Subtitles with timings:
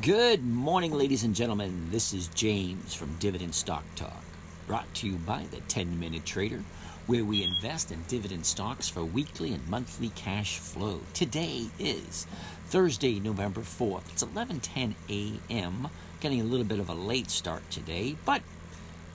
[0.00, 1.88] Good morning, ladies and gentlemen.
[1.90, 4.24] This is James from Dividend Stock Talk,
[4.66, 6.64] brought to you by the 10 Minute Trader,
[7.06, 11.00] where we invest in dividend stocks for weekly and monthly cash flow.
[11.12, 12.26] Today is
[12.66, 14.10] Thursday, November 4th.
[14.10, 15.88] It's 11:10 a.m.
[16.20, 18.40] Getting a little bit of a late start today, but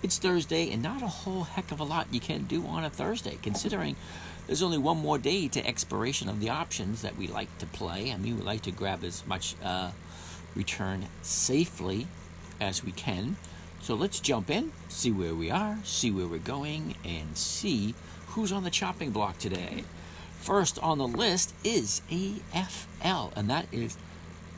[0.01, 2.89] it's Thursday and not a whole heck of a lot you can do on a
[2.89, 3.95] Thursday, considering
[4.47, 8.11] there's only one more day to expiration of the options that we like to play.
[8.13, 9.91] I mean, we like to grab as much uh,
[10.55, 12.07] return safely
[12.59, 13.37] as we can.
[13.81, 17.95] So let's jump in, see where we are, see where we're going, and see
[18.27, 19.83] who's on the chopping block today.
[20.39, 23.97] First on the list is AFL, and that is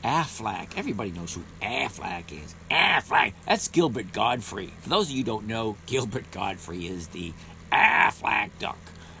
[0.04, 0.76] Aflac.
[0.76, 2.54] Everybody knows who Aflac is.
[2.70, 3.34] Aflac.
[3.46, 4.72] That's Gilbert Gottfried.
[4.80, 7.32] For those of you who don't know, Gilbert Gottfried is the
[7.70, 8.78] Aflac duck.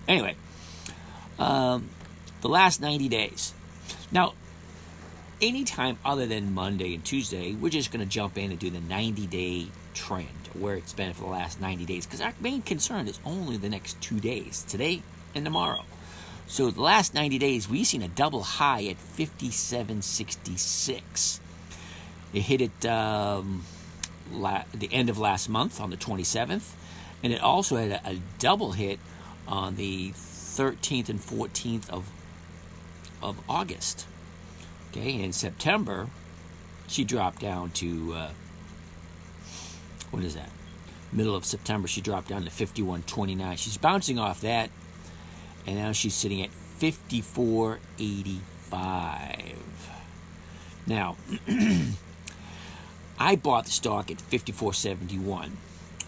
[0.08, 0.36] Anyway,
[1.38, 1.88] um,
[2.40, 3.54] the last 90 days.
[4.10, 4.34] Now,
[5.42, 8.80] anytime other than Monday and Tuesday, we're just going to jump in and do the
[8.80, 13.08] 90 day trend, where it's been for the last 90 days, because our main concern
[13.08, 15.02] is only the next two days, today
[15.34, 15.82] and tomorrow.
[16.46, 21.40] So the last 90 days, we've seen a double high at 57.66.
[22.32, 23.64] It hit it um,
[24.30, 26.74] la- the end of last month on the 27th,
[27.22, 29.00] and it also had a, a double hit
[29.46, 32.10] on the 13th and 14th of
[33.22, 34.06] of August.
[34.92, 36.08] Okay, in September,
[36.86, 38.30] she dropped down to uh,
[40.10, 40.50] what is that?
[41.10, 43.56] Middle of September, she dropped down to 51.29.
[43.56, 44.68] She's bouncing off that,
[45.66, 49.54] and now she's sitting at 54.85.
[50.86, 51.16] Now,
[53.18, 55.52] I bought the stock at 54.71.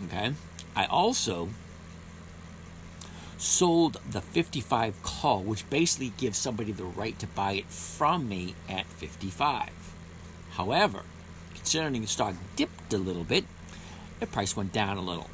[0.06, 0.34] Okay,
[0.76, 1.48] I also
[3.38, 8.54] sold the 55 call, which basically gives somebody the right to buy it from me
[8.68, 9.70] at 55.
[10.52, 11.02] However,
[11.54, 13.44] considering the stock dipped a little bit,
[14.20, 15.28] the price went down a little.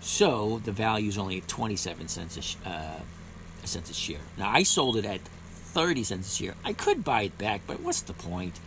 [0.00, 3.00] So the value is only at 27 cents a, sh- uh,
[3.64, 4.20] cents a share.
[4.36, 6.54] Now I sold it at 30 cents a share.
[6.64, 8.60] I could buy it back, but what's the point?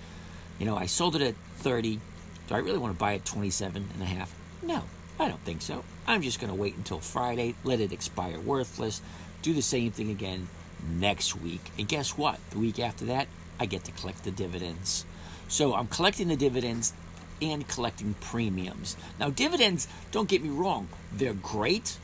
[0.59, 2.00] You know, I sold it at 30.
[2.47, 4.34] Do I really want to buy it 27 and a half?
[4.62, 4.84] No,
[5.19, 5.84] I don't think so.
[6.07, 9.01] I'm just going to wait until Friday, let it expire worthless,
[9.41, 10.47] do the same thing again
[10.90, 11.72] next week.
[11.78, 12.40] And guess what?
[12.51, 13.28] The week after that,
[13.59, 15.06] I get to collect the dividends.
[15.50, 16.94] So I'm collecting the dividends
[17.41, 18.95] and collecting premiums.
[19.19, 21.97] Now, dividends, don't get me wrong, they're great.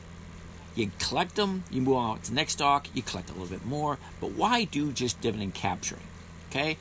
[0.74, 3.64] You collect them, you move on to the next stock, you collect a little bit
[3.64, 3.98] more.
[4.20, 6.02] But why do just dividend capturing?
[6.50, 6.76] Okay?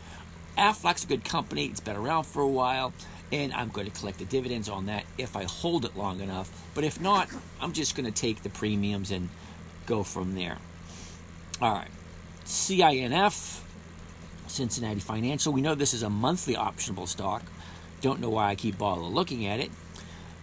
[0.57, 2.93] Aflac's a good company, it's been around for a while
[3.33, 6.51] and I'm going to collect the dividends on that if I hold it long enough.
[6.75, 7.29] But if not,
[7.59, 9.29] I'm just going to take the premiums and
[9.87, 10.59] go from there.
[11.59, 11.89] All right,
[12.45, 13.61] CINF,
[14.45, 15.51] Cincinnati Financial.
[15.51, 17.41] We know this is a monthly optionable stock.
[18.01, 19.71] Don't know why I keep bothering looking at it.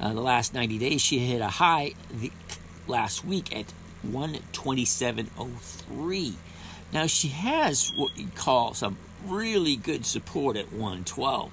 [0.00, 2.32] Uh, the last 90 days, she hit a high the,
[2.88, 3.72] last week at
[4.04, 6.32] 127.03.
[6.92, 11.52] Now she has what you call some really good support at 112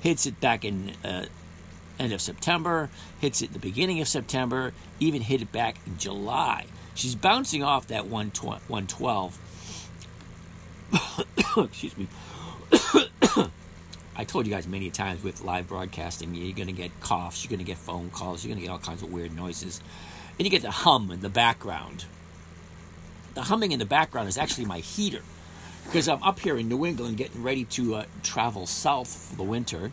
[0.00, 1.26] hits it back in uh,
[1.98, 6.66] end of September, hits it the beginning of September, even hit it back in July.
[6.94, 9.38] She's bouncing off that 112.
[11.56, 12.08] Excuse me.
[14.16, 17.50] I told you guys many times with live broadcasting, you're going to get coughs, you're
[17.50, 19.80] going to get phone calls, you're going to get all kinds of weird noises.
[20.38, 22.04] And you get the hum in the background.
[23.34, 25.22] The humming in the background is actually my heater
[25.88, 29.42] because I'm up here in New England getting ready to uh, travel south for the
[29.42, 29.90] winter.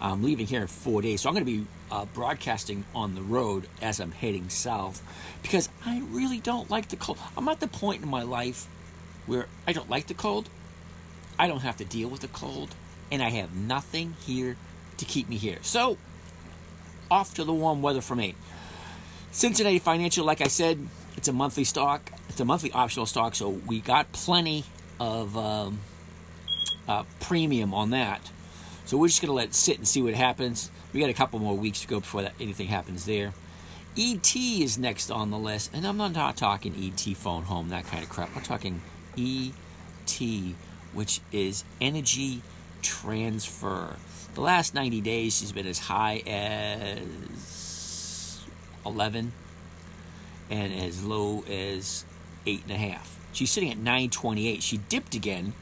[0.00, 3.22] I'm leaving here in four days, so I'm going to be uh, broadcasting on the
[3.22, 5.02] road as I'm heading south
[5.42, 7.18] because I really don't like the cold.
[7.36, 8.68] I'm at the point in my life
[9.26, 10.48] where I don't like the cold.
[11.40, 12.76] I don't have to deal with the cold,
[13.10, 14.56] and I have nothing here
[14.96, 15.58] to keep me here.
[15.62, 15.98] So,
[17.10, 18.36] off to the warm weather for me.
[19.32, 20.86] Cincinnati Financial, like I said,
[21.16, 22.12] it's a monthly stock.
[22.28, 24.64] It's a monthly optional stock, so we got plenty
[25.02, 25.80] of um,
[26.86, 28.30] uh, premium on that.
[28.84, 30.70] So we're just going to let it sit and see what happens.
[30.92, 33.32] We got a couple more weeks to go before that, anything happens there.
[33.98, 38.02] ET is next on the list, and I'm not talking ET phone home, that kind
[38.02, 38.30] of crap.
[38.34, 38.80] I'm talking
[39.18, 40.20] ET,
[40.92, 42.42] which is energy
[42.80, 43.96] transfer.
[44.34, 48.40] The last 90 days, she's been as high as
[48.86, 49.32] 11
[50.48, 52.04] and as low as
[52.46, 53.21] 8.5.
[53.32, 54.62] She's sitting at 928.
[54.62, 55.54] She dipped again.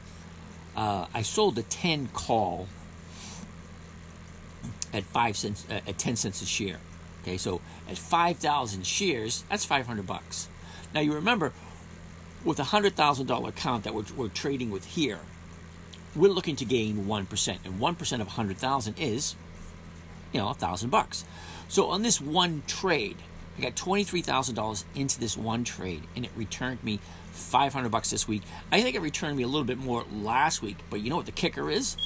[0.75, 2.67] Uh, I sold the 10 call
[4.93, 6.77] at five cents uh, at 10 cents a share.
[7.21, 10.49] Okay, so at 5,000 shares, that's 500 bucks.
[10.93, 11.53] Now you remember,
[12.43, 15.19] with a hundred thousand dollar account that we're, we're trading with here,
[16.15, 17.57] we're looking to gain 1%.
[17.65, 19.35] And 1% of a 100,000 is,
[20.33, 21.23] you know, a thousand bucks.
[21.67, 23.17] So on this one trade,
[23.57, 26.99] I got $23,000 into this one trade and it returned me
[27.31, 28.43] 500 bucks this week.
[28.71, 31.25] I think it returned me a little bit more last week, but you know what
[31.25, 31.97] the kicker is?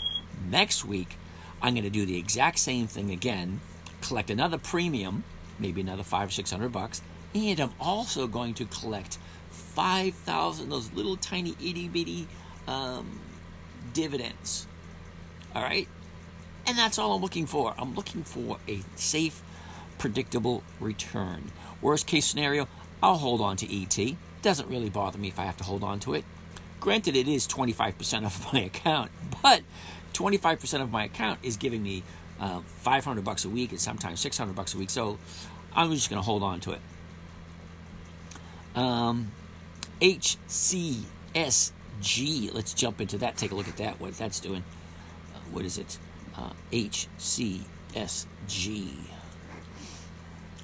[0.50, 1.18] Next week,
[1.62, 3.62] I'm going to do the exact same thing again,
[4.02, 5.24] collect another premium,
[5.58, 7.02] maybe another 5 or 600 bucks,
[7.34, 9.18] and I'm also going to collect
[9.50, 12.28] 5,000 those little tiny itty bitty
[12.68, 13.20] um,
[13.94, 14.68] dividends.
[15.54, 15.88] All right?
[16.68, 17.76] And that's all I'm looking for.
[17.78, 19.42] I'm looking for a safe,
[19.98, 21.52] predictable return.
[21.82, 22.68] Worst case scenario,
[23.02, 23.98] I'll hold on to ET.
[24.42, 26.24] Doesn't really bother me if I have to hold on to it.
[26.80, 29.12] Granted, it is 25% of my account,
[29.42, 29.62] but
[30.14, 32.04] 25% of my account is giving me
[32.40, 34.90] uh, 500 bucks a week and sometimes 600 bucks a week.
[34.90, 35.18] So
[35.76, 36.82] I'm just going to hold on to it.
[38.76, 39.32] Um,
[40.02, 41.04] HCSG.
[42.54, 43.38] Let's jump into that.
[43.38, 44.00] Take a look at that.
[44.00, 44.64] What that's doing.
[45.34, 45.98] Uh, what is it?
[46.38, 47.66] Uh, HCSG.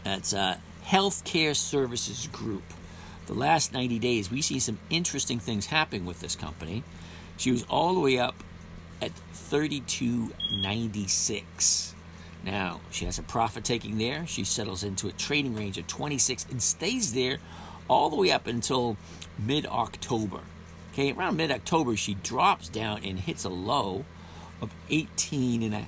[0.03, 2.63] That's a Healthcare Services Group.
[3.27, 6.83] The last 90 days, we see some interesting things happening with this company.
[7.37, 8.35] She was all the way up
[9.01, 11.93] at 32.96.
[12.43, 14.25] Now, she has a profit taking there.
[14.27, 17.37] She settles into a trading range of 26 and stays there
[17.87, 18.97] all the way up until
[19.37, 20.41] mid October.
[20.93, 24.05] Okay, around mid October, she drops down and hits a low
[24.61, 25.85] of 18 and a,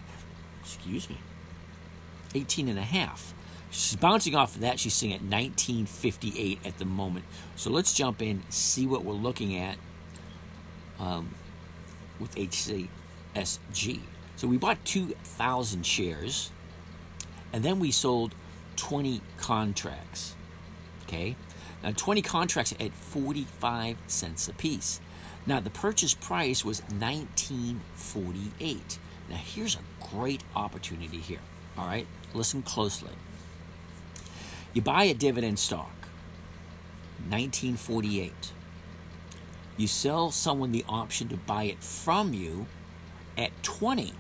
[0.62, 1.18] excuse me,
[2.36, 3.34] 18 and a half.
[3.74, 4.80] She's bouncing off of that.
[4.80, 7.26] She's sitting at 1958 at the moment.
[7.56, 9.78] So let's jump in, see what we're looking at
[11.00, 11.34] um,
[12.20, 14.00] with HCSG.
[14.36, 16.52] So we bought 2,000 shares,
[17.52, 18.36] and then we sold
[18.76, 20.36] 20 contracts.
[21.06, 21.36] Okay,
[21.84, 25.02] now, 20 contracts at 45 cents a piece.
[25.48, 29.00] Now, the purchase price was 1948.
[29.30, 29.80] Now, here's a
[30.12, 31.42] great opportunity here.
[31.76, 32.06] All right,
[32.36, 33.14] listen closely.
[34.74, 35.92] You buy a dividend stock,
[37.30, 38.52] 1948.
[39.78, 42.68] You sell someone the option to buy it from you
[43.38, 44.14] at 20.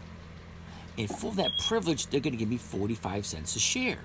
[0.97, 3.99] And for that privilege, they're going to give me 45 cents a share.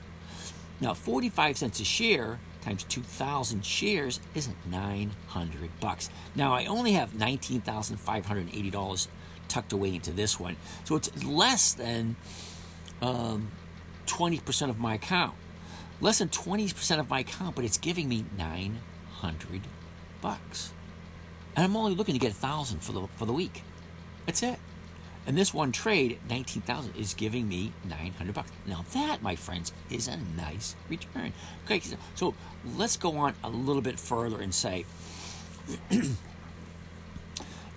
[0.80, 6.10] Now, 45 cents a share times 2,000 shares is 900 bucks.
[6.34, 9.08] Now I only have $19,580
[9.48, 12.16] tucked away into this one, so it's less than
[13.00, 13.50] um,
[14.06, 15.34] 20% of my account.
[16.00, 19.62] Less than 20% of my account, but it's giving me 900
[20.20, 20.72] bucks.
[21.56, 23.64] And I'm only looking to get a thousand for the for the week.
[24.26, 24.58] That's it.
[25.26, 28.50] And this one trade, 19,000, is giving me 900 bucks.
[28.64, 31.34] Now that, my friends, is a nice return.
[31.64, 31.82] Okay,
[32.14, 32.34] so
[32.76, 34.86] let's go on a little bit further and say,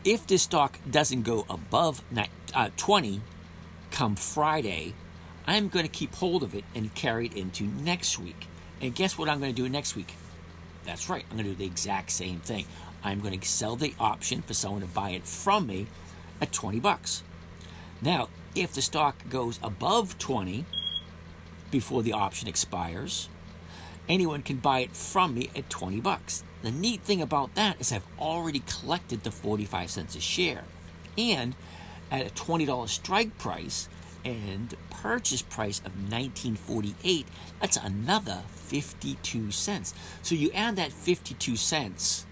[0.06, 2.02] if this stock doesn't go above
[2.54, 3.22] uh, 20
[3.90, 4.94] come Friday,
[5.52, 8.48] I'm going to keep hold of it and carry it into next week.
[8.80, 10.14] And guess what I'm going to do next week?
[10.86, 12.68] That's right, I'm going to do the exact same thing.
[13.04, 15.88] I'm going to sell the option for someone to buy it from me
[16.40, 17.24] at 20 bucks.
[18.02, 20.64] Now, if the stock goes above 20
[21.70, 23.28] before the option expires,
[24.08, 26.46] anyone can buy it from me at 20 bucks.
[26.62, 30.64] The neat thing about that is I've already collected the 45 cents a share.
[31.18, 31.56] And
[32.10, 33.90] at a $20 strike price
[34.24, 37.26] and purchase price of 1948,
[37.60, 39.94] that's another 52 cents.
[40.22, 42.26] So you add that 52 cents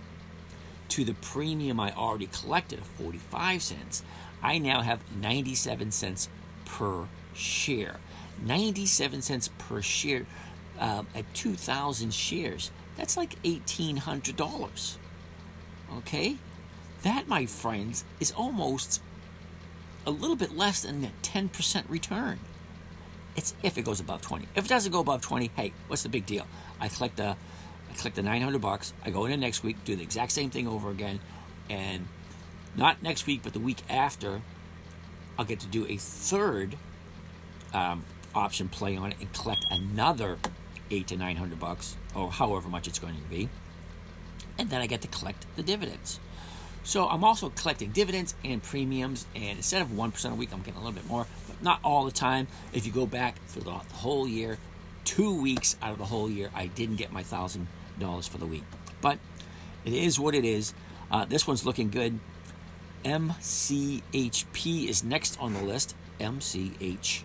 [0.89, 4.03] to the premium I already collected of 45 cents,
[4.41, 6.29] I now have 97 cents
[6.65, 7.97] per share.
[8.43, 10.25] 97 cents per share
[10.79, 12.71] uh, at 2,000 shares.
[12.97, 14.97] That's like $1,800.
[15.97, 16.37] Okay?
[17.03, 19.01] That, my friends, is almost
[20.09, 22.39] a little bit less than a 10% return.
[23.35, 24.47] It's if it goes above 20.
[24.55, 26.47] If it doesn't go above 20, hey, what's the big deal?
[26.79, 27.37] I collect the
[27.89, 28.93] I collect the 900 bucks.
[29.03, 31.19] I go in next week, do the exact same thing over again,
[31.69, 32.07] and
[32.75, 34.41] not next week, but the week after,
[35.37, 36.75] I'll get to do a third
[37.73, 38.03] um,
[38.35, 40.37] option play on it and collect another
[40.91, 43.49] eight to nine hundred bucks, or however much it's going to be,
[44.57, 46.19] and then I get to collect the dividends.
[46.83, 50.59] So I'm also collecting dividends and premiums, and instead of one percent a week, I'm
[50.59, 52.47] getting a little bit more, but not all the time.
[52.73, 54.57] If you go back through the whole year,
[55.05, 57.67] two weeks out of the whole year, I didn't get my thousand
[57.99, 58.63] dollars for the week,
[59.01, 59.19] but
[59.85, 60.73] it is what it is.
[61.11, 62.19] Uh, this one's looking good.
[63.03, 65.95] MCHP is next on the list.
[66.19, 67.23] MCHP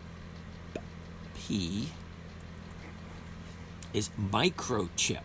[3.92, 5.23] is microchip.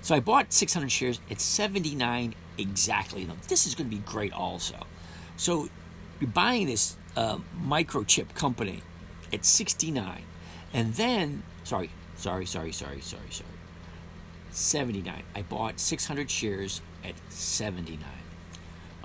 [0.02, 3.28] So I bought 600 shares at 79 exactly.
[3.48, 4.86] This is going to be great also.
[5.36, 5.68] So
[6.20, 8.82] you're buying this uh, microchip company
[9.32, 10.22] at 69.
[10.72, 13.50] And then, sorry, sorry, sorry, sorry, sorry, sorry.
[14.50, 15.22] 79.
[15.34, 18.04] I bought 600 shares at 79.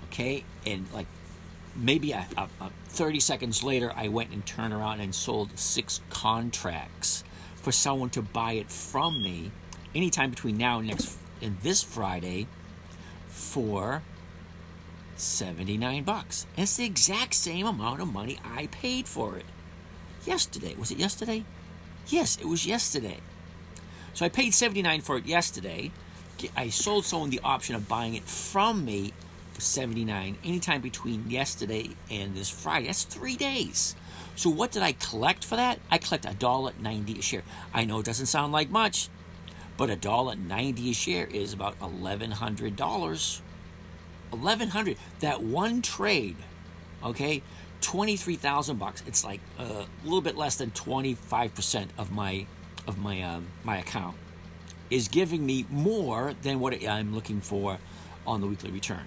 [0.05, 0.43] Okay?
[0.65, 1.07] And like
[1.75, 6.01] maybe a, a, a 30 seconds later, I went and turned around and sold six
[6.09, 7.23] contracts
[7.55, 9.51] for someone to buy it from me
[9.95, 12.47] anytime between now and next and this Friday
[13.27, 14.03] for
[15.15, 16.45] 79 bucks.
[16.55, 19.45] And it's the exact same amount of money I paid for it.
[20.25, 20.75] Yesterday.
[20.75, 21.45] Was it yesterday?
[22.07, 23.19] Yes, it was yesterday.
[24.13, 25.91] So I paid 79 for it yesterday.
[26.55, 29.13] I sold someone the option of buying it from me
[29.53, 32.87] for 79 anytime between yesterday and this Friday.
[32.87, 33.95] That's 3 days.
[34.35, 35.79] So what did I collect for that?
[35.89, 37.43] I collect a dollar 90 a share.
[37.73, 39.09] I know it doesn't sound like much,
[39.77, 43.41] but a dollar ninety a share is about eleven hundred dollars.
[44.31, 44.97] Eleven hundred.
[45.19, 46.35] That one trade,
[47.03, 47.41] okay,
[47.81, 49.03] twenty three thousand bucks.
[49.07, 52.47] It's like a little bit less than twenty five percent of my
[52.87, 54.15] of my um, my account
[54.89, 57.79] is giving me more than what I'm looking for
[58.25, 59.05] on the weekly return.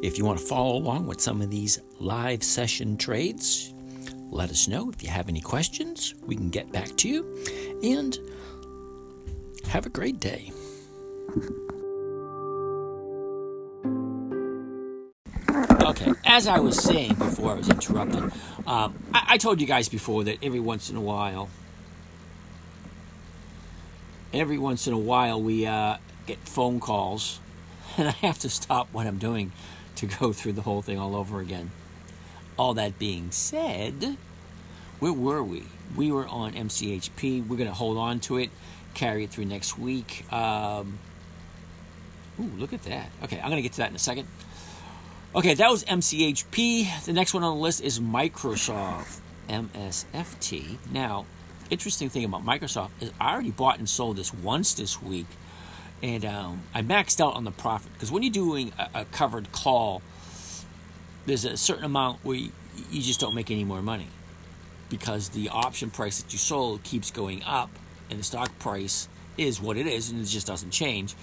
[0.00, 3.74] If you want to follow along with some of these live session trades,
[4.30, 4.90] let us know.
[4.90, 7.44] If you have any questions, we can get back to you.
[7.82, 8.16] And
[9.66, 10.52] have a great day.
[15.82, 18.30] Okay, as I was saying before I was interrupted,
[18.68, 21.48] um, I, I told you guys before that every once in a while,
[24.32, 27.40] every once in a while we uh, get phone calls,
[27.96, 29.50] and I have to stop what I'm doing
[29.98, 31.70] to go through the whole thing all over again.
[32.56, 34.16] All that being said,
[34.98, 35.64] where were we?
[35.96, 37.46] We were on MCHP.
[37.46, 38.50] We're going to hold on to it,
[38.94, 40.30] carry it through next week.
[40.32, 40.98] Um,
[42.40, 43.10] ooh, look at that.
[43.22, 44.26] Okay, I'm going to get to that in a second.
[45.34, 47.04] Okay, that was MCHP.
[47.04, 50.78] The next one on the list is Microsoft, MSFT.
[50.90, 51.26] Now,
[51.70, 55.26] interesting thing about Microsoft is I already bought and sold this once this week
[56.02, 59.50] and um, I maxed out on the profit because when you're doing a, a, covered
[59.52, 60.02] call,
[61.26, 62.52] there's a certain amount where you,
[62.90, 64.06] you, just don't make any more money
[64.88, 67.70] because the option price that you sold keeps going up,
[68.10, 71.14] and the stock price is what it is, and it just doesn't change.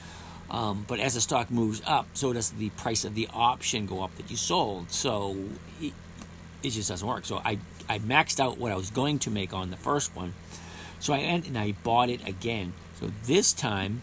[0.50, 4.03] Um, but as the stock moves up, so does the price of the option go
[4.03, 4.91] up that you sold.
[4.91, 5.36] So
[5.82, 5.94] it,
[6.62, 7.25] it just doesn't work.
[7.25, 10.34] So I I maxed out what I was going to make on the first one.
[11.00, 12.74] So I and I bought it again.
[13.00, 14.01] So this time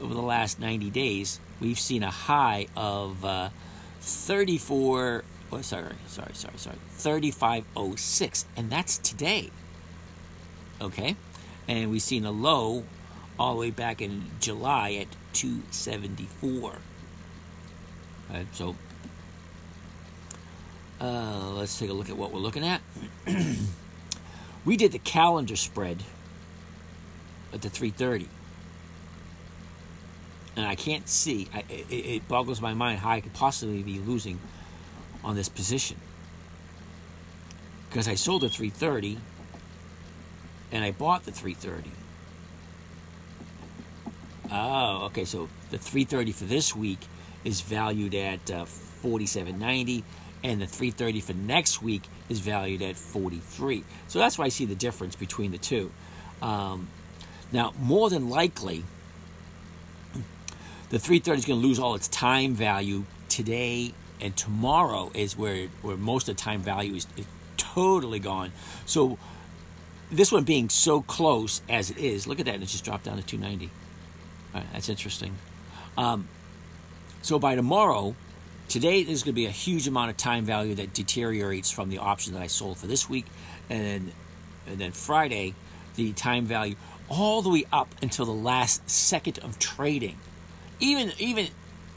[0.00, 3.50] over the last 90 days, we've seen a high of uh,
[4.00, 5.24] 34.
[5.50, 6.76] Oh, sorry, sorry, sorry, sorry.
[6.92, 9.50] 3506, and that's today.
[10.80, 11.16] Okay,
[11.66, 12.84] and we've seen a low
[13.38, 16.74] all the way back in July at 274.
[18.30, 18.76] Right, so
[21.00, 22.80] uh, let's take a look at what we're looking at.
[24.64, 26.04] we did the calendar spread
[27.52, 28.28] at the 330
[30.58, 31.46] and I can't see.
[31.54, 34.40] I, it, it, boggles my mind how I could possibly be losing
[35.22, 35.98] on this position
[37.88, 39.18] because I sold the 330
[40.72, 41.92] and I bought the 330.
[44.50, 45.24] Oh, okay.
[45.24, 47.06] So the 330 for this week
[47.44, 50.02] is valued at uh, 47.90
[50.42, 53.84] and the 330 for next week is valued at 43.
[54.08, 55.92] So that's why I see the difference between the two.
[56.42, 56.88] Um,
[57.52, 58.82] now, more than likely,
[60.90, 65.68] the 330 is going to lose all its time value today and tomorrow is where
[65.82, 67.26] where most of the time value is, is
[67.56, 68.52] totally gone.
[68.86, 69.18] So
[70.10, 73.16] this one being so close as it is, look at that, it just dropped down
[73.16, 73.70] to 290.
[74.72, 75.36] that's interesting.
[75.96, 76.28] Um,
[77.22, 78.14] so by tomorrow,
[78.68, 81.98] today there's going to be a huge amount of time value that deteriorates from the
[81.98, 83.26] option that I sold for this week,
[83.68, 84.12] and then,
[84.66, 85.54] and then Friday,
[85.96, 86.76] the time value
[87.08, 90.18] all the way up until the last second of trading.
[90.80, 91.48] Even even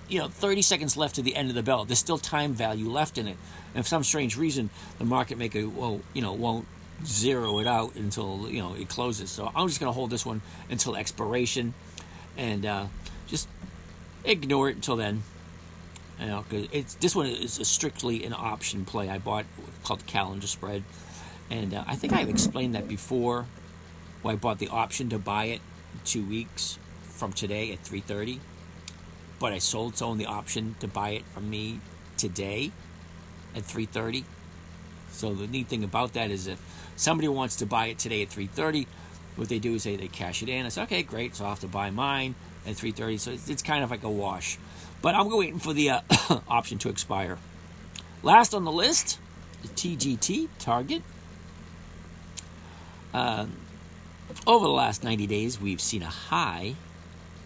[0.07, 1.85] you know 30 seconds left to the end of the bell.
[1.85, 3.37] There's still time value left in it.
[3.73, 6.67] And for some strange reason, the market maker well you know won't
[7.05, 9.29] zero it out until you know it closes.
[9.29, 11.73] So I'm just going to hold this one until expiration,
[12.37, 12.85] and uh,
[13.27, 13.47] just
[14.23, 15.23] ignore it until then.
[16.19, 19.09] You know, it's this one is strictly an option play.
[19.09, 19.45] I bought
[19.83, 20.83] called calendar spread,
[21.49, 23.47] and uh, I think I've explained that before.
[24.21, 25.61] Why I bought the option to buy it
[26.05, 28.39] two weeks from today at 3:30,
[29.41, 31.81] but I sold someone the option to buy it from me
[32.15, 32.71] today
[33.55, 34.23] at 3:30.
[35.11, 36.61] So the neat thing about that is if
[36.95, 38.85] somebody wants to buy it today at 3:30,
[39.35, 40.67] what they do is they, they cash it in.
[40.67, 41.35] I say, okay, great.
[41.35, 42.35] So I have to buy mine
[42.67, 43.19] at 3:30.
[43.19, 44.59] So it's, it's, kind of like a wash.
[45.01, 46.01] But I'm waiting for the uh,
[46.47, 47.39] option to expire.
[48.21, 49.17] Last on the list
[49.63, 51.01] is TGT Target.
[53.11, 53.57] Um,
[54.45, 56.75] over the last 90 days, we've seen a high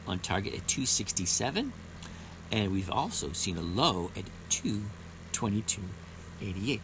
[0.05, 1.71] on Target at 267,
[2.55, 6.79] and we've also seen a low at 222.88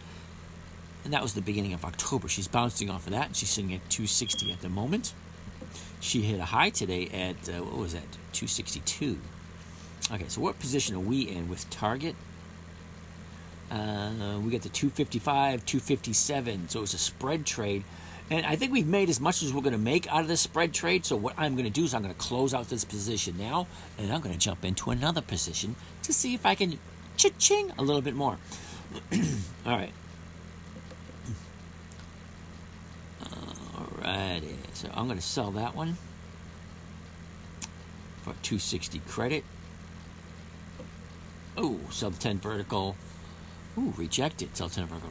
[1.04, 2.28] and that was the beginning of October.
[2.28, 5.14] She's bouncing off of that, she's sitting at 260 at the moment.
[6.02, 8.04] She hit a high today at uh, what was that?
[8.34, 9.18] 262.
[10.12, 12.18] Okay, so what position are we in with Target?
[13.72, 16.68] Uh, we got the 255, 257.
[16.68, 17.86] So it's a spread trade.
[18.30, 20.42] And I think we've made as much as we're going to make out of this
[20.42, 21.06] spread trade.
[21.06, 23.68] So what I'm going to do is I'm going to close out this position now,
[23.98, 26.80] and I'm going to jump into another position to see if I can
[27.18, 28.38] cha-ching a little bit more.
[29.66, 29.92] All right.
[33.22, 35.98] Alrighty, so I'm going to sell that one
[38.24, 39.44] for 260 credit.
[41.58, 42.96] Oh, sell the 10 vertical.
[43.78, 44.56] Ooh, reject it.
[44.56, 45.10] Sell 10 vertical.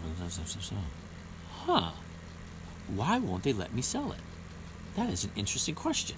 [1.66, 1.90] Huh.
[2.88, 4.20] Why won't they let me sell it?
[4.96, 6.16] That is an interesting question.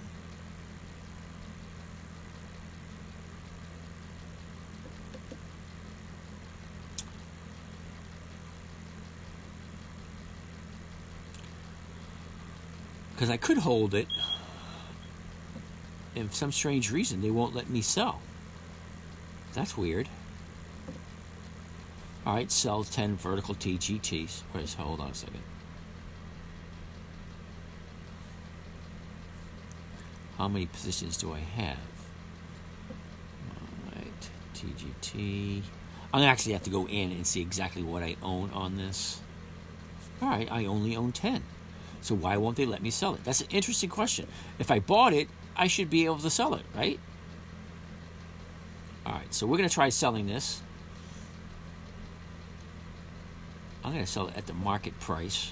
[13.23, 14.09] because I could hold it.
[16.13, 18.19] And for some strange reason, they won't let me sell.
[19.53, 20.09] That's weird.
[22.25, 24.43] All right, sell 10 vertical TGTs.
[24.53, 25.41] Wait, hold on a second.
[30.37, 31.77] How many positions do I have?
[33.55, 35.61] All right, TGT.
[36.11, 39.21] I'm gonna actually have to go in and see exactly what I own on this.
[40.21, 41.43] All right, I only own 10.
[42.01, 43.23] So why won't they let me sell it?
[43.23, 44.27] That's an interesting question.
[44.59, 46.99] If I bought it, I should be able to sell it, right?
[49.05, 50.61] All right, so we're to try selling this.
[53.83, 55.51] I'm to sell it at the market price.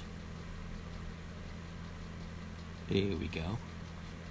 [2.89, 3.57] There we go.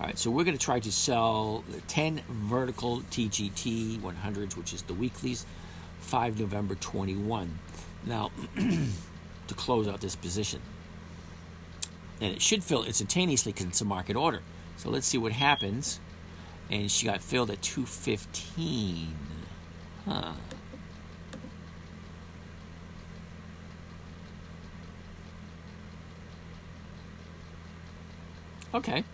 [0.01, 4.73] All right, so we're going to try to sell the 10 vertical TGT 100s, which
[4.73, 5.45] is the weeklies,
[6.01, 7.59] 5 November 21.
[8.07, 10.63] Now, to close out this position
[12.21, 14.43] and it should fill instantaneously because it's a market order.
[14.77, 16.01] So let's see what happens.
[16.71, 19.15] And she got filled at 215.
[20.07, 20.33] Huh.
[28.73, 29.05] Okay.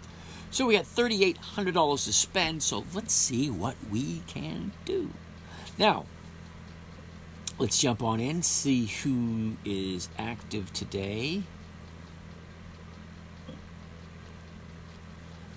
[0.57, 5.11] So we got $3,800 to spend, so let's see what we can do.
[5.77, 6.07] Now,
[7.59, 11.43] let's jump on in, see who is active today.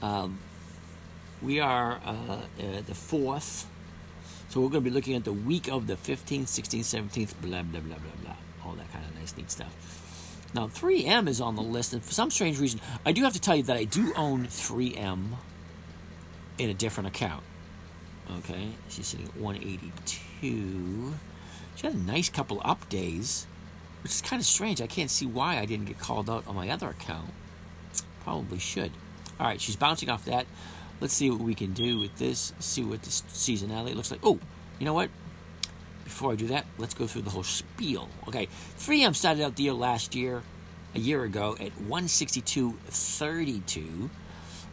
[0.01, 0.39] Um,
[1.41, 3.67] we are uh, uh, the fourth
[4.49, 7.61] So we're going to be looking at the week of the 15th, 16th, 17th, blah,
[7.61, 8.35] blah, blah, blah, blah.
[8.65, 10.08] All that kind of nice, neat stuff.
[10.53, 13.39] Now, 3M is on the list, and for some strange reason, I do have to
[13.39, 15.35] tell you that I do own 3M
[16.57, 17.43] in a different account.
[18.39, 21.13] Okay, she's sitting at 182.
[21.75, 23.47] She had a nice couple up days,
[24.03, 24.81] which is kind of strange.
[24.81, 27.31] I can't see why I didn't get called out on my other account.
[28.23, 28.91] Probably should.
[29.39, 30.45] All right, she's bouncing off that.
[30.99, 32.53] Let's see what we can do with this.
[32.59, 34.19] See what the seasonality looks like.
[34.23, 34.39] Oh,
[34.77, 35.09] you know what?
[36.09, 38.09] Before I do that, let's go through the whole spiel.
[38.27, 38.47] Okay,
[38.79, 40.41] 3M started out the year last year,
[40.95, 44.09] a year ago, at 162.32.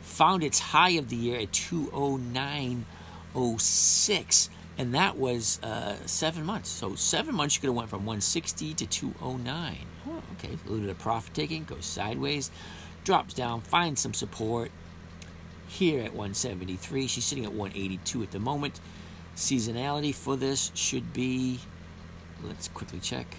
[0.00, 6.70] Found its high of the year at 209.06 and that was uh, seven months.
[6.70, 9.76] So seven months, you could have went from 160 to 209.
[10.08, 12.50] Oh, okay, a little bit of profit taking, goes sideways,
[13.04, 14.70] drops down, finds some support
[15.68, 17.06] here at 173.
[17.06, 18.80] She's sitting at 182 at the moment.
[19.36, 21.60] Seasonality for this should be,
[22.42, 23.36] let's quickly check.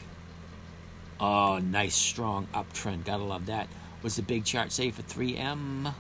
[1.19, 3.03] Oh, nice strong uptrend.
[3.03, 3.67] Gotta love that.
[4.01, 5.93] What's the big chart say for 3M?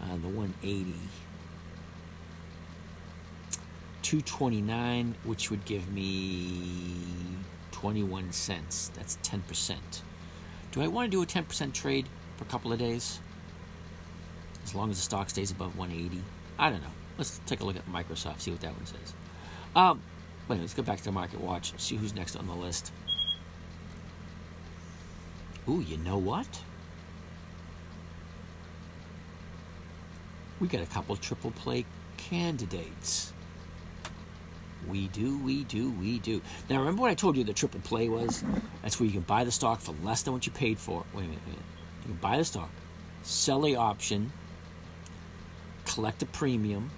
[0.01, 0.93] Uh, the 180.
[4.01, 6.51] 229, which would give me
[7.71, 8.91] 21 cents.
[8.93, 9.75] That's 10%.
[10.71, 12.06] Do I want to do a 10% trade
[12.38, 13.19] for a couple of days?
[14.63, 16.21] As long as the stock stays above 180?
[16.60, 16.88] I don't know.
[17.17, 19.13] Let's take a look at Microsoft, see what that one says.
[19.75, 20.01] Um,
[20.48, 22.92] wait, let's go back to the market watch, see who's next on the list.
[25.68, 26.62] Ooh, you know what?
[30.60, 31.86] We got a couple triple play
[32.18, 33.34] candidates.
[34.88, 36.42] We do, we do, we do.
[36.70, 38.44] Now, remember what I told you the triple play was?
[38.84, 41.04] That's where you can buy the stock for less than what you paid for.
[41.14, 41.66] Wait a minute, wait a minute.
[42.04, 42.70] You can buy the stock,
[43.24, 44.32] sell the option,
[45.86, 46.92] collect a premium,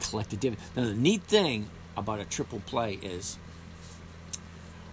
[0.00, 0.66] collect a dividend.
[0.74, 3.38] Now, the neat thing about a triple play is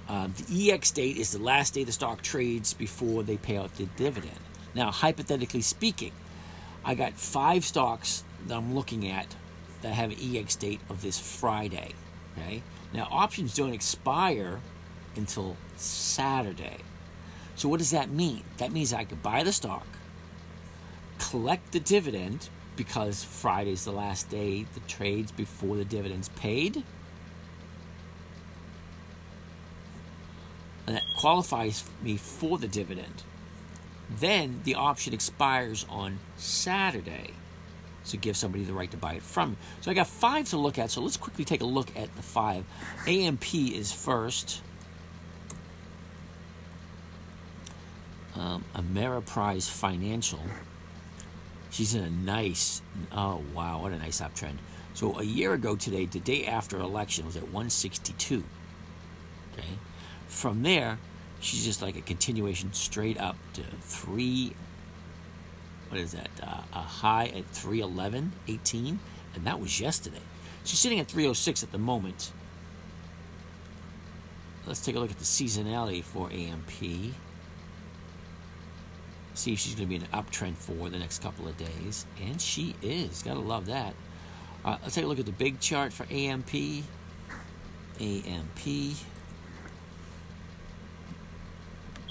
[0.07, 3.75] uh, the EX date is the last day the stock trades before they pay out
[3.75, 4.39] the dividend.
[4.75, 6.11] Now, hypothetically speaking,
[6.83, 9.35] I got five stocks that I'm looking at
[9.81, 11.93] that have an EX date of this Friday.
[12.37, 12.63] Okay.
[12.93, 14.59] Now options don't expire
[15.15, 16.77] until Saturday.
[17.55, 18.43] So what does that mean?
[18.57, 19.85] That means I could buy the stock,
[21.19, 26.83] collect the dividend because Friday's the last day the trades before the dividend's paid.
[30.85, 33.23] And that qualifies me for the dividend.
[34.09, 37.31] Then the option expires on Saturday
[38.03, 39.55] So give somebody the right to buy it from.
[39.81, 40.91] So I got five to look at.
[40.91, 42.65] So let's quickly take a look at the five.
[43.07, 44.61] AMP is first.
[48.35, 50.41] Um, Ameriprise Financial.
[51.73, 52.81] She's in a nice,
[53.11, 54.57] oh wow, what a nice uptrend.
[54.93, 58.43] So a year ago today, the day after election, was at 162.
[59.53, 59.67] Okay,
[60.27, 60.99] from there,
[61.39, 64.53] she's just like a continuation straight up to three
[65.93, 66.29] what is that?
[66.41, 68.99] Uh, a high at 311, 18,
[69.35, 70.23] and that was yesterday.
[70.63, 72.31] She's sitting at 306 at the moment.
[74.65, 77.13] Let's take a look at the seasonality for AMP.
[79.33, 82.05] See if she's going to be an uptrend for the next couple of days.
[82.21, 83.23] And she is.
[83.23, 83.95] Gotta love that.
[84.63, 86.53] Uh, let's take a look at the big chart for AMP.
[87.99, 88.95] AMP.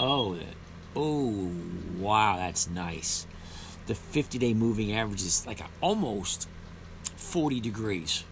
[0.00, 0.38] Oh,
[0.96, 1.50] oh,
[1.98, 3.26] wow, that's nice
[3.86, 6.48] the 50 day moving average is like almost
[7.16, 8.24] 40 degrees.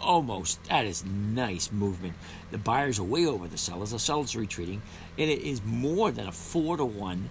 [0.00, 0.62] Almost.
[0.64, 2.14] That is nice movement.
[2.50, 3.90] The buyers are way over the sellers.
[3.90, 4.82] The sellers are retreating.
[5.16, 7.30] And it is more than a 4 to 1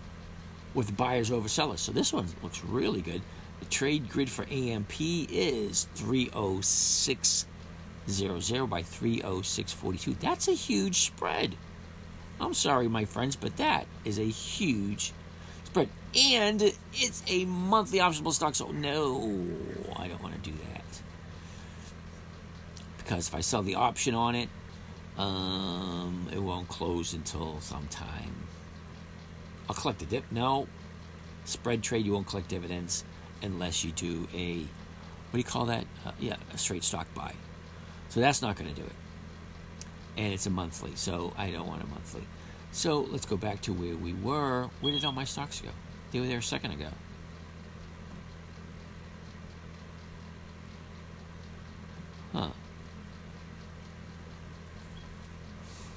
[0.77, 1.81] with buyers over sellers.
[1.81, 3.23] So this one looks really good.
[3.59, 10.13] The trade grid for AMP is 30600 by 30642.
[10.19, 11.55] That's a huge spread.
[12.39, 15.13] I'm sorry, my friends, but that is a huge
[15.63, 15.89] spread.
[16.15, 16.61] And
[16.93, 19.17] it's a monthly optional stock, so no,
[19.95, 21.01] I don't want to do that.
[22.99, 24.49] Because if I sell the option on it,
[25.17, 28.46] um, it won't close until sometime.
[29.69, 30.23] I'll collect the dip.
[30.31, 30.67] No,
[31.45, 33.03] spread trade, you won't collect dividends
[33.41, 35.85] unless you do a, what do you call that?
[36.05, 37.33] Uh, yeah, a straight stock buy.
[38.09, 38.95] So that's not going to do it.
[40.15, 42.23] And it's a monthly, so I don't want a monthly.
[42.71, 44.69] So let's go back to where we were.
[44.81, 45.69] Where did all my stocks go?
[46.11, 46.87] They were there a second ago.
[52.33, 52.49] Huh.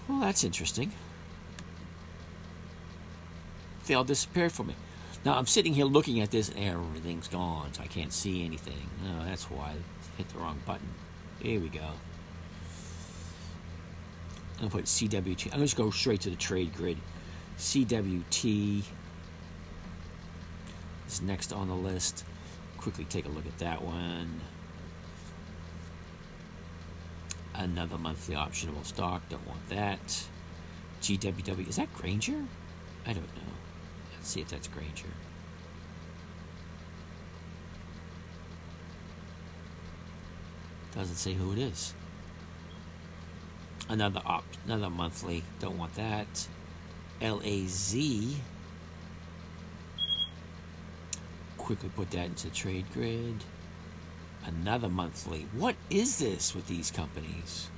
[0.09, 0.93] Well, that's interesting.
[3.91, 4.77] They all disappeared from me.
[5.25, 8.89] Now I'm sitting here looking at this, and everything's gone, so I can't see anything.
[9.05, 10.87] Oh, that's why I hit the wrong button.
[11.41, 11.81] Here we go.
[14.53, 15.47] I'm gonna put CWT.
[15.47, 16.99] I'm gonna just go straight to the trade grid.
[17.59, 18.85] CWT
[21.09, 22.25] is next on the list.
[22.79, 24.41] Quickly take a look at that one.
[27.57, 29.29] Another monthly optionable stock.
[29.29, 30.29] Don't want that.
[31.03, 31.69] GWW.
[31.69, 32.45] Is that Grainger?
[33.05, 33.60] I don't know.
[34.23, 35.09] See if that's Grainger.
[40.95, 41.95] Doesn't say who it is.
[43.89, 45.43] Another op, another monthly.
[45.59, 46.49] Don't want that.
[47.21, 47.95] LAZ.
[51.57, 53.45] Quickly put that into trade grid.
[54.45, 55.47] Another monthly.
[55.53, 57.69] What is this with these companies?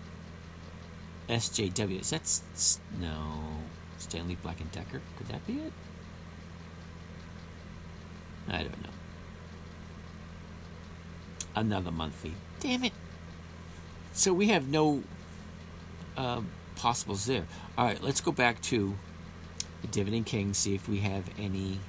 [1.29, 2.01] SJW.
[2.01, 3.59] Is that no
[3.99, 5.01] Stanley Black and Decker?
[5.17, 5.73] Could that be it?
[8.49, 8.91] I don't know.
[11.55, 12.35] Another monthly.
[12.61, 12.93] Damn it.
[14.13, 15.03] So we have no
[16.17, 16.43] uh,
[16.77, 17.47] possibles there.
[17.77, 18.97] All right, let's go back to
[19.81, 21.81] the Dividend King, see if we have any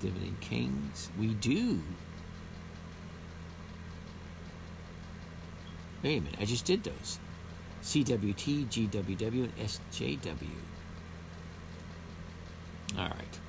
[0.00, 1.10] Dividend Kings.
[1.18, 1.80] We do.
[6.02, 7.18] Wait a minute, I just did those.
[7.82, 10.48] CWT, GWW, and SJW.
[12.98, 13.40] All right.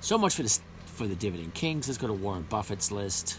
[0.00, 0.60] So much for this
[0.96, 1.88] for the Dividend Kings.
[1.88, 3.38] Let's go to Warren Buffett's list.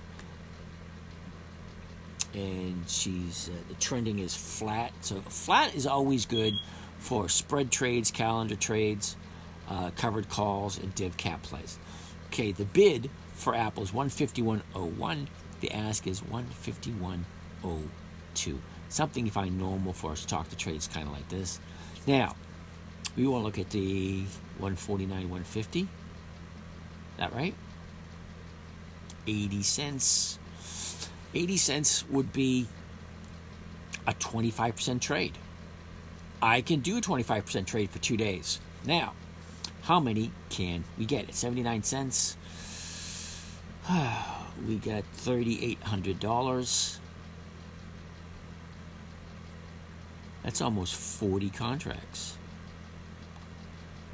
[2.33, 4.91] And she's uh, the trending is flat.
[5.01, 6.53] So flat is always good
[6.99, 9.15] for spread trades, calendar trades,
[9.67, 11.77] uh, covered calls, and div cap plays.
[12.27, 13.09] Okay, the bid
[13.43, 15.27] for Apple is 151.01.
[15.59, 18.57] The ask is 151.02.
[18.89, 21.59] Something you find normal for us to talk to trades kind of like this.
[22.07, 22.35] Now,
[23.15, 24.21] we want to look at the
[24.57, 25.87] 149, 150.
[27.17, 27.53] That right?
[29.27, 30.39] 80 cents.
[31.33, 32.67] 80 cents would be
[34.07, 35.37] a 25% trade.
[36.41, 38.59] I can do a 25% trade for two days.
[38.85, 39.13] Now,
[39.83, 41.29] how many can we get?
[41.29, 42.37] At 79 cents,
[44.67, 46.97] we got $3,800.
[50.43, 52.37] That's almost 40 contracts.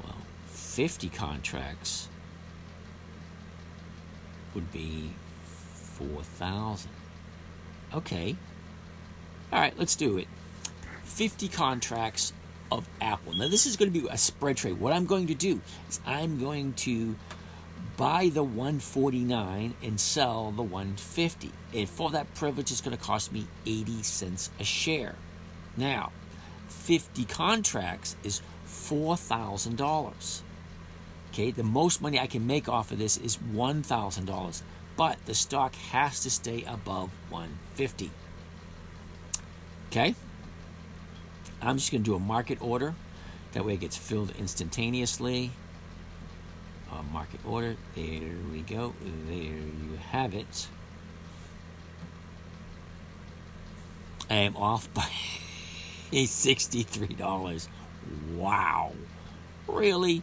[0.02, 2.08] Well, 50 contracts
[4.54, 5.10] would be
[5.44, 6.90] 4,000.
[7.94, 8.36] Okay.
[9.52, 10.28] All right, let's do it.
[11.04, 12.32] 50 contracts
[12.70, 13.34] of Apple.
[13.34, 14.80] Now, this is going to be a spread trade.
[14.80, 17.16] What I'm going to do is I'm going to
[18.00, 21.50] buy the 149 and sell the 150.
[21.74, 25.16] And for that privilege, it's going to cost me 80 cents a share.
[25.76, 26.10] Now,
[26.68, 30.40] 50 contracts is $4,000.
[31.30, 34.62] Okay, the most money I can make off of this is $1,000.
[34.96, 38.10] but the stock has to stay above 150.
[39.88, 40.14] Okay?
[41.62, 42.94] I'm just going to do a market order.
[43.52, 45.52] That way it gets filled instantaneously.
[47.12, 47.76] Market order.
[47.94, 48.94] There we go.
[49.26, 50.68] There you have it.
[54.28, 55.02] I am off by
[56.12, 57.68] $63.
[58.36, 58.92] Wow.
[59.66, 60.22] Really?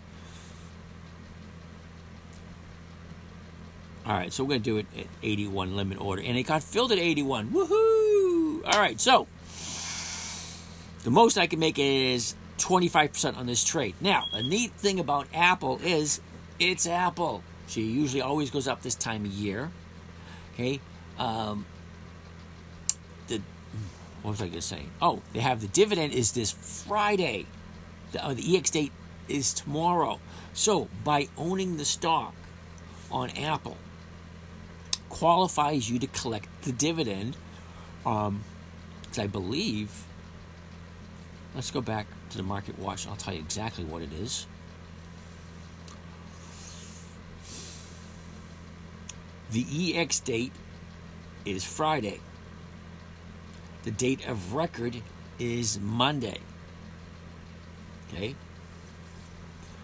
[4.06, 6.22] All right, so we're going to do it at 81 limit order.
[6.22, 7.50] And it got filled at 81.
[7.50, 8.66] Woohoo!
[8.66, 9.28] All right, so
[11.04, 13.96] the most I can make is 25% on this trade.
[14.00, 16.22] Now, the neat thing about Apple is
[16.60, 17.44] it's Apple.
[17.68, 19.72] She usually always goes up this time of year.
[20.54, 20.80] Okay.
[21.20, 21.66] Um,
[23.28, 23.42] the
[24.22, 24.84] what was I going to say?
[25.02, 27.46] Oh, they have the dividend is this Friday.
[28.12, 28.92] The, uh, the EX date
[29.28, 30.20] is tomorrow.
[30.54, 32.34] So by owning the stock
[33.12, 33.78] on Apple
[35.10, 37.38] qualifies you to collect the dividend.
[38.06, 38.44] Um,
[39.18, 40.06] I believe.
[41.56, 43.08] Let's go back to the market watch.
[43.08, 44.46] I'll tell you exactly what it is.
[49.52, 50.52] The EX date
[51.46, 52.20] is Friday.
[53.84, 55.02] The date of record
[55.40, 56.40] is Monday.
[58.10, 58.36] Okay?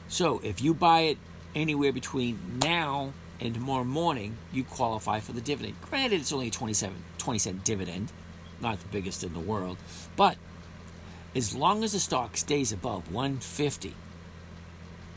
[0.08, 1.18] So if you buy it
[1.56, 5.76] anywhere between now and tomorrow morning, you qualify for the dividend.
[5.82, 8.12] Granted, it's only a 27, 20 cent dividend,
[8.62, 9.78] not the biggest in the world,
[10.16, 10.38] but
[11.36, 13.96] as long as the stock stays above 150,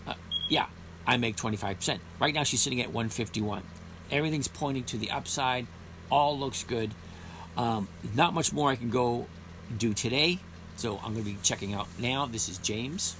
[0.07, 0.15] uh,
[0.49, 0.67] yeah,
[1.07, 1.99] I make 25%.
[2.19, 3.63] Right now, she's sitting at 151.
[4.11, 5.67] Everything's pointing to the upside.
[6.11, 6.93] All looks good.
[7.57, 9.27] Um, not much more I can go
[9.77, 10.39] do today.
[10.77, 12.27] So I'm going to be checking out now.
[12.27, 13.17] This is James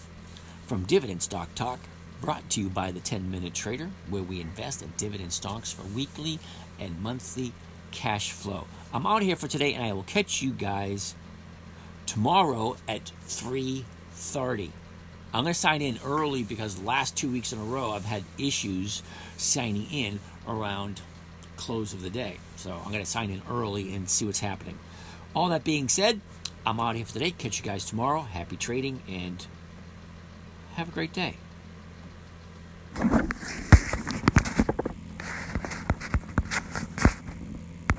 [0.67, 1.81] from Dividend Stock Talk,
[2.21, 5.83] brought to you by the 10 Minute Trader, where we invest in dividend stocks for
[5.83, 6.39] weekly
[6.79, 7.53] and monthly
[7.93, 8.67] cash flow.
[8.93, 11.15] I'm out here for today, and I will catch you guys
[12.05, 14.71] tomorrow at 3:30.
[15.33, 18.25] I'm going to sign in early because last two weeks in a row I've had
[18.39, 19.03] issues
[19.37, 21.01] signing in around
[21.57, 22.39] close of the day.
[22.57, 24.79] So I'm going to sign in early and see what's happening.
[25.35, 26.21] All that being said,
[26.65, 27.31] I'm out here for today.
[27.31, 28.23] Catch you guys tomorrow.
[28.23, 29.47] Happy trading and
[30.75, 31.37] have a great day.